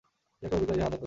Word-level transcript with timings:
ইহাই 0.03 0.49
ক্রয়-বিক্রয়, 0.49 0.77
ইহাই 0.79 0.85
আদানপ্রদান। 0.89 0.99